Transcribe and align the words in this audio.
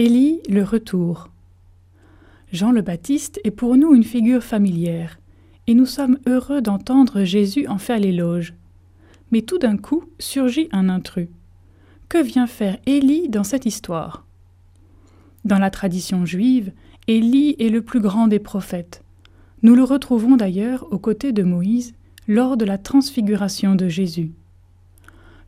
Élie, 0.00 0.38
le 0.48 0.62
retour. 0.62 1.28
Jean 2.52 2.70
le 2.70 2.82
Baptiste 2.82 3.40
est 3.42 3.50
pour 3.50 3.76
nous 3.76 3.96
une 3.96 4.04
figure 4.04 4.44
familière, 4.44 5.18
et 5.66 5.74
nous 5.74 5.86
sommes 5.86 6.18
heureux 6.24 6.62
d'entendre 6.62 7.24
Jésus 7.24 7.66
en 7.66 7.78
faire 7.78 7.98
l'éloge. 7.98 8.54
Mais 9.32 9.42
tout 9.42 9.58
d'un 9.58 9.76
coup 9.76 10.04
surgit 10.20 10.68
un 10.70 10.88
intrus. 10.88 11.26
Que 12.08 12.22
vient 12.22 12.46
faire 12.46 12.78
Élie 12.86 13.28
dans 13.28 13.42
cette 13.42 13.66
histoire? 13.66 14.24
Dans 15.44 15.58
la 15.58 15.68
tradition 15.68 16.24
juive, 16.24 16.70
Élie 17.08 17.56
est 17.58 17.68
le 17.68 17.82
plus 17.82 18.00
grand 18.00 18.28
des 18.28 18.38
prophètes. 18.38 19.02
Nous 19.62 19.74
le 19.74 19.82
retrouvons 19.82 20.36
d'ailleurs 20.36 20.86
aux 20.92 21.00
côtés 21.00 21.32
de 21.32 21.42
Moïse 21.42 21.92
lors 22.28 22.56
de 22.56 22.64
la 22.64 22.78
transfiguration 22.78 23.74
de 23.74 23.88
Jésus. 23.88 24.30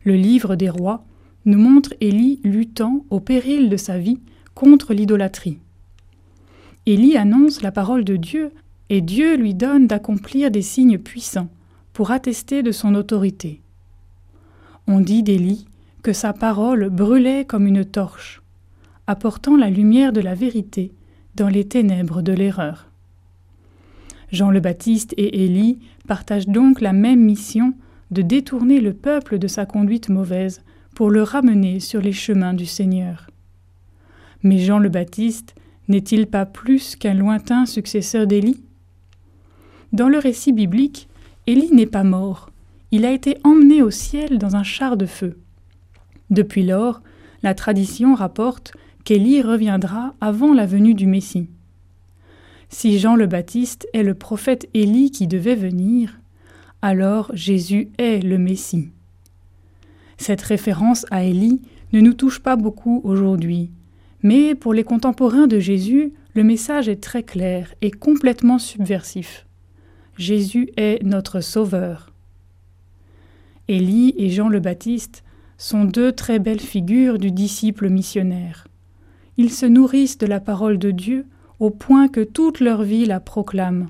Le 0.03 0.15
livre 0.15 0.57
des 0.57 0.69
rois 0.69 1.05
nous 1.45 1.57
montre 1.57 1.93
Élie 2.01 2.41
luttant 2.43 3.05
au 3.09 3.21
péril 3.21 3.69
de 3.69 3.77
sa 3.77 3.97
vie 3.97 4.19
contre 4.55 4.93
l'idolâtrie. 4.93 5.59
Élie 6.85 7.17
annonce 7.17 7.61
la 7.61 7.71
parole 7.71 8.03
de 8.03 8.15
Dieu 8.15 8.51
et 8.89 9.01
Dieu 9.01 9.37
lui 9.37 9.53
donne 9.53 9.87
d'accomplir 9.87 10.51
des 10.51 10.61
signes 10.61 10.97
puissants 10.97 11.49
pour 11.93 12.11
attester 12.11 12.63
de 12.63 12.71
son 12.71 12.95
autorité. 12.95 13.61
On 14.87 14.99
dit 14.99 15.23
d'Élie 15.23 15.65
que 16.03 16.13
sa 16.13 16.33
parole 16.33 16.89
brûlait 16.89 17.45
comme 17.45 17.67
une 17.67 17.85
torche, 17.85 18.41
apportant 19.07 19.55
la 19.55 19.69
lumière 19.69 20.11
de 20.11 20.21
la 20.21 20.35
vérité 20.35 20.91
dans 21.35 21.47
les 21.47 21.65
ténèbres 21.65 22.21
de 22.21 22.33
l'erreur. 22.33 22.87
Jean 24.31 24.49
le 24.51 24.59
Baptiste 24.59 25.13
et 25.17 25.45
Élie 25.45 25.79
partagent 26.07 26.47
donc 26.47 26.81
la 26.81 26.93
même 26.93 27.21
mission 27.21 27.73
de 28.11 28.21
détourner 28.21 28.81
le 28.81 28.93
peuple 28.93 29.39
de 29.39 29.47
sa 29.47 29.65
conduite 29.65 30.09
mauvaise 30.09 30.61
pour 30.95 31.09
le 31.09 31.23
ramener 31.23 31.79
sur 31.79 32.01
les 32.01 32.11
chemins 32.11 32.53
du 32.53 32.65
Seigneur. 32.65 33.30
Mais 34.43 34.59
Jean 34.59 34.79
le 34.79 34.89
Baptiste 34.89 35.55
n'est-il 35.87 36.27
pas 36.27 36.45
plus 36.45 36.95
qu'un 36.95 37.13
lointain 37.13 37.65
successeur 37.65 38.27
d'Élie? 38.27 38.63
Dans 39.93 40.09
le 40.09 40.17
récit 40.17 40.53
biblique, 40.53 41.09
Élie 41.47 41.71
n'est 41.71 41.85
pas 41.85 42.03
mort, 42.03 42.51
il 42.91 43.05
a 43.05 43.11
été 43.11 43.37
emmené 43.43 43.81
au 43.81 43.89
ciel 43.89 44.37
dans 44.37 44.55
un 44.55 44.63
char 44.63 44.97
de 44.97 45.05
feu. 45.05 45.37
Depuis 46.29 46.63
lors, 46.63 47.01
la 47.43 47.53
tradition 47.53 48.15
rapporte 48.15 48.73
qu'Élie 49.03 49.41
reviendra 49.41 50.13
avant 50.21 50.53
la 50.53 50.65
venue 50.65 50.93
du 50.93 51.07
Messie. 51.07 51.49
Si 52.69 52.99
Jean 52.99 53.15
le 53.15 53.27
Baptiste 53.27 53.87
est 53.93 54.03
le 54.03 54.13
prophète 54.13 54.69
Élie 54.73 55.11
qui 55.11 55.27
devait 55.27 55.55
venir, 55.55 56.19
alors 56.81 57.31
Jésus 57.33 57.89
est 57.97 58.23
le 58.23 58.37
Messie. 58.37 58.89
Cette 60.17 60.41
référence 60.41 61.05
à 61.11 61.23
Élie 61.23 61.61
ne 61.93 61.99
nous 61.99 62.13
touche 62.13 62.39
pas 62.39 62.55
beaucoup 62.55 63.01
aujourd'hui, 63.03 63.71
mais 64.23 64.55
pour 64.55 64.73
les 64.73 64.83
contemporains 64.83 65.47
de 65.47 65.59
Jésus, 65.59 66.13
le 66.33 66.43
message 66.43 66.87
est 66.87 67.01
très 67.01 67.23
clair 67.23 67.73
et 67.81 67.91
complètement 67.91 68.59
subversif. 68.59 69.45
Jésus 70.17 70.69
est 70.77 71.03
notre 71.03 71.41
Sauveur. 71.41 72.13
Élie 73.67 74.13
et 74.17 74.29
Jean 74.29 74.49
le 74.49 74.59
Baptiste 74.59 75.23
sont 75.57 75.85
deux 75.85 76.11
très 76.11 76.39
belles 76.39 76.59
figures 76.59 77.19
du 77.19 77.31
disciple 77.31 77.89
missionnaire. 77.89 78.67
Ils 79.37 79.51
se 79.51 79.65
nourrissent 79.65 80.17
de 80.17 80.25
la 80.25 80.39
parole 80.39 80.77
de 80.77 80.91
Dieu 80.91 81.25
au 81.59 81.69
point 81.69 82.07
que 82.07 82.21
toute 82.21 82.59
leur 82.59 82.83
vie 82.83 83.05
la 83.05 83.19
proclame. 83.19 83.89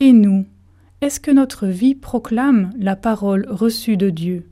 Et 0.00 0.12
nous, 0.12 0.46
est-ce 1.00 1.20
que 1.20 1.30
notre 1.30 1.66
vie 1.66 1.94
proclame 1.94 2.70
la 2.78 2.96
parole 2.96 3.46
reçue 3.48 3.96
de 3.96 4.10
Dieu? 4.10 4.51